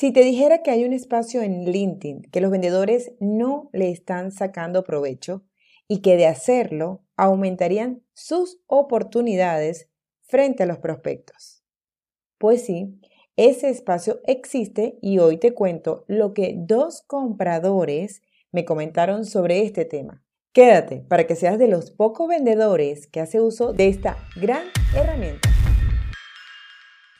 [0.00, 4.32] Si te dijera que hay un espacio en LinkedIn que los vendedores no le están
[4.32, 5.44] sacando provecho
[5.88, 9.90] y que de hacerlo aumentarían sus oportunidades
[10.22, 11.62] frente a los prospectos.
[12.38, 12.98] Pues sí,
[13.36, 18.22] ese espacio existe y hoy te cuento lo que dos compradores
[18.52, 20.24] me comentaron sobre este tema.
[20.54, 24.62] Quédate para que seas de los pocos vendedores que hace uso de esta gran
[24.96, 25.49] herramienta.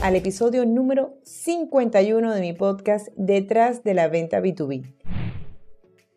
[0.00, 4.94] Al episodio número 51 de mi podcast Detrás de la Venta B2B.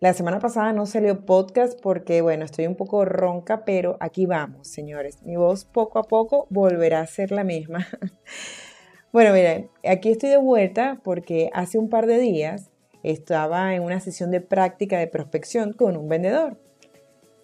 [0.00, 4.68] La semana pasada no salió podcast porque, bueno, estoy un poco ronca, pero aquí vamos,
[4.68, 5.22] señores.
[5.22, 7.86] Mi voz poco a poco volverá a ser la misma.
[9.14, 12.70] bueno, miren, aquí estoy de vuelta porque hace un par de días
[13.02, 16.58] estaba en una sesión de práctica de prospección con un vendedor.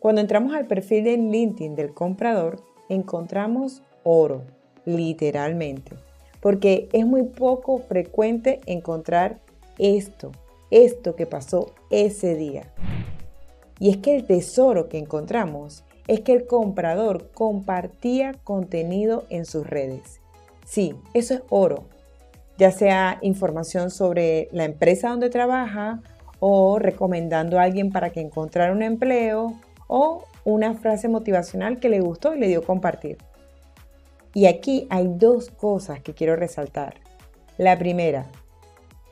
[0.00, 4.42] Cuando entramos al perfil de LinkedIn del comprador, encontramos oro,
[4.84, 5.92] literalmente
[6.44, 9.38] porque es muy poco frecuente encontrar
[9.78, 10.30] esto,
[10.70, 12.70] esto que pasó ese día.
[13.78, 19.66] Y es que el tesoro que encontramos es que el comprador compartía contenido en sus
[19.66, 20.20] redes.
[20.66, 21.84] Sí, eso es oro,
[22.58, 26.02] ya sea información sobre la empresa donde trabaja
[26.40, 29.54] o recomendando a alguien para que encontrara un empleo
[29.86, 33.16] o una frase motivacional que le gustó y le dio compartir.
[34.34, 36.96] Y aquí hay dos cosas que quiero resaltar.
[37.56, 38.26] La primera,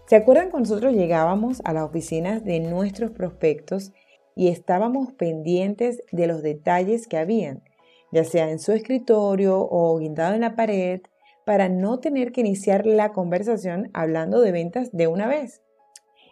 [0.07, 3.93] ¿se acuerdan cuando nosotros llegábamos a las oficinas de nuestros prospectos
[4.35, 7.63] y estábamos pendientes de los detalles que habían,
[8.11, 11.03] ya sea en su escritorio o guindado en la pared,
[11.45, 15.63] para no tener que iniciar la conversación hablando de ventas de una vez?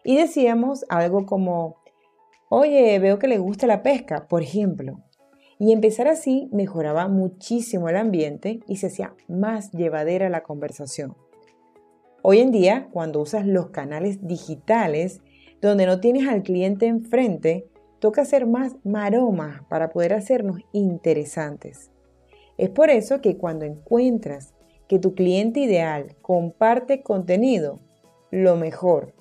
[0.03, 1.77] Y decíamos algo como,
[2.49, 4.99] oye, veo que le gusta la pesca, por ejemplo.
[5.61, 11.15] Y empezar así mejoraba muchísimo el ambiente y se hacía más llevadera la conversación.
[12.23, 15.21] Hoy en día, cuando usas los canales digitales,
[15.61, 21.91] donde no tienes al cliente enfrente, toca hacer más maromas para poder hacernos interesantes.
[22.57, 24.55] Es por eso que cuando encuentras
[24.89, 27.81] que tu cliente ideal comparte contenido,
[28.31, 29.13] lo mejor,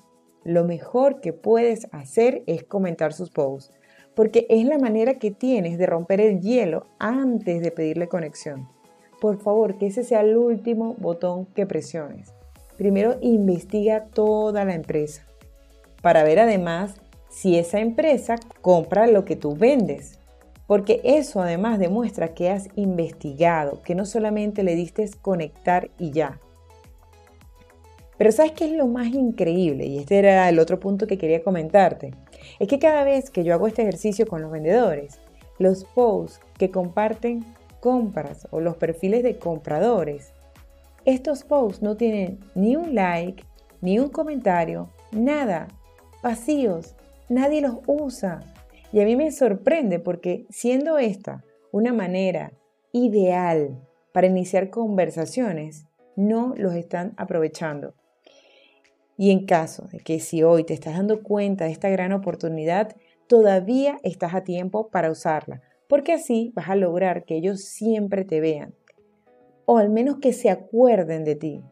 [0.44, 3.74] lo mejor que puedes hacer es comentar sus posts
[4.20, 8.68] porque es la manera que tienes de romper el hielo antes de pedirle conexión.
[9.18, 12.34] Por favor, que ese sea el último botón que presiones.
[12.76, 15.24] Primero investiga toda la empresa
[16.02, 20.18] para ver además si esa empresa compra lo que tú vendes.
[20.66, 26.38] Porque eso además demuestra que has investigado, que no solamente le diste conectar y ya.
[28.18, 29.86] Pero ¿sabes qué es lo más increíble?
[29.86, 32.12] Y este era el otro punto que quería comentarte
[32.58, 35.20] es que cada vez que yo hago este ejercicio con los vendedores,
[35.58, 37.44] los posts que comparten
[37.80, 40.32] compras o los perfiles de compradores,
[41.04, 43.44] estos posts no tienen ni un like,
[43.80, 45.68] ni un comentario, nada,
[46.22, 46.96] vacíos,
[47.28, 48.40] nadie los usa.
[48.92, 52.52] Y a mí me sorprende porque siendo esta una manera
[52.92, 53.80] ideal
[54.12, 55.86] para iniciar conversaciones,
[56.16, 57.94] no los están aprovechando.
[59.20, 62.96] Y en caso de que si hoy te estás dando cuenta de esta gran oportunidad,
[63.26, 68.40] todavía estás a tiempo para usarla, porque así vas a lograr que ellos siempre te
[68.40, 68.72] vean,
[69.66, 71.62] o al menos que se acuerden de ti,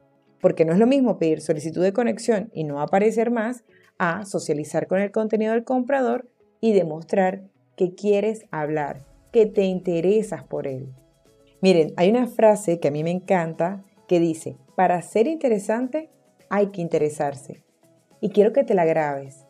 [0.43, 3.65] porque no es lo mismo pedir solicitud de conexión y no aparecer más,
[3.97, 6.29] a socializar con el contenido del comprador
[6.61, 7.45] y demostrar
[7.77, 10.93] que quieres hablar, que te interesas por él.
[11.63, 16.11] Miren, hay una frase que a mí me encanta que dice, para ser interesante
[16.51, 17.63] hay que interesarse.
[18.21, 19.45] Y quiero que te la grabes.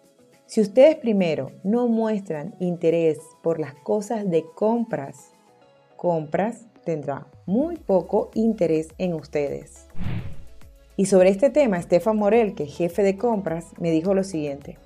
[0.46, 5.32] Si ustedes primero no muestran interés por las cosas de compras,
[5.96, 9.88] compras tendrá muy poco interés en ustedes.
[10.96, 14.78] Y sobre este tema, Estefan Morel, que es jefe de compras, me dijo lo siguiente.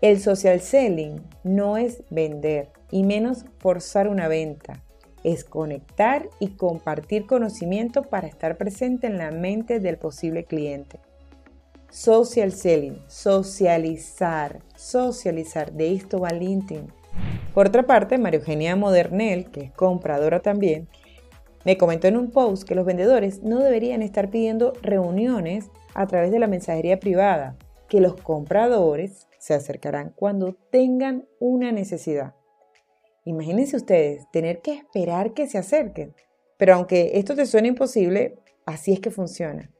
[0.00, 4.82] El social selling no es vender y menos forzar una venta.
[5.22, 10.98] Es conectar y compartir conocimiento para estar presente en la mente del posible cliente.
[11.90, 15.72] Social selling, socializar, socializar.
[15.72, 16.86] De esto va LinkedIn.
[17.52, 20.88] Por otra parte, María Eugenia Modernel, que es compradora también,
[21.64, 26.30] me comentó en un post que los vendedores no deberían estar pidiendo reuniones a través
[26.30, 27.56] de la mensajería privada,
[27.88, 32.34] que los compradores se acercarán cuando tengan una necesidad.
[33.24, 36.14] Imagínense ustedes tener que esperar que se acerquen.
[36.56, 39.70] Pero aunque esto te suene imposible, así es que funciona.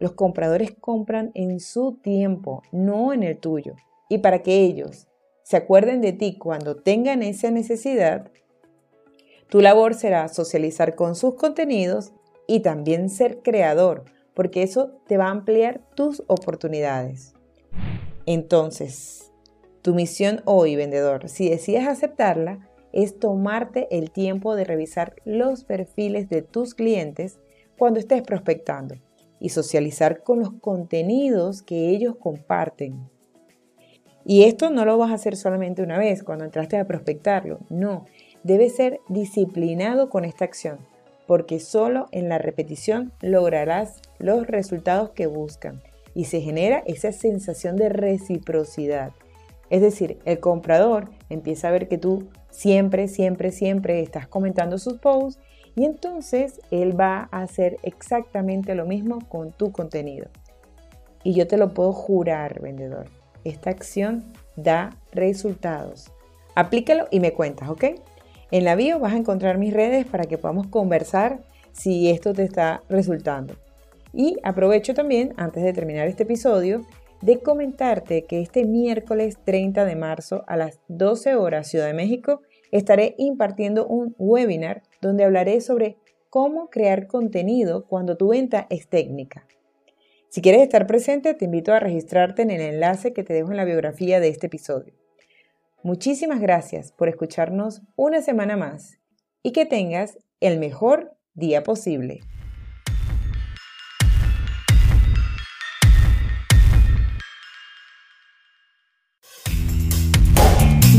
[0.00, 3.76] Los compradores compran en su tiempo, no en el tuyo.
[4.08, 5.06] Y para que ellos
[5.42, 8.30] se acuerden de ti cuando tengan esa necesidad,
[9.48, 12.12] tu labor será socializar con sus contenidos
[12.46, 17.34] y también ser creador, porque eso te va a ampliar tus oportunidades.
[18.24, 19.30] Entonces,
[19.82, 26.30] tu misión hoy, vendedor, si decides aceptarla, es tomarte el tiempo de revisar los perfiles
[26.30, 27.38] de tus clientes
[27.76, 28.94] cuando estés prospectando
[29.40, 33.08] y socializar con los contenidos que ellos comparten.
[34.24, 38.04] Y esto no lo vas a hacer solamente una vez cuando entraste a prospectarlo, no,
[38.44, 40.78] debes ser disciplinado con esta acción,
[41.26, 45.82] porque solo en la repetición lograrás los resultados que buscan
[46.14, 49.12] y se genera esa sensación de reciprocidad.
[49.70, 54.98] Es decir, el comprador empieza a ver que tú siempre, siempre, siempre estás comentando sus
[54.98, 55.40] posts
[55.76, 60.28] y entonces él va a hacer exactamente lo mismo con tu contenido.
[61.22, 63.06] Y yo te lo puedo jurar, vendedor.
[63.44, 64.24] Esta acción
[64.56, 66.10] da resultados.
[66.54, 67.84] Aplícalo y me cuentas, ¿ok?
[68.50, 71.40] En la bio vas a encontrar mis redes para que podamos conversar
[71.72, 73.54] si esto te está resultando.
[74.12, 76.82] Y aprovecho también, antes de terminar este episodio,
[77.22, 82.42] de comentarte que este miércoles 30 de marzo a las 12 horas Ciudad de México
[82.70, 85.96] estaré impartiendo un webinar donde hablaré sobre
[86.30, 89.46] cómo crear contenido cuando tu venta es técnica.
[90.28, 93.56] Si quieres estar presente, te invito a registrarte en el enlace que te dejo en
[93.56, 94.94] la biografía de este episodio.
[95.82, 98.98] Muchísimas gracias por escucharnos una semana más
[99.42, 102.20] y que tengas el mejor día posible.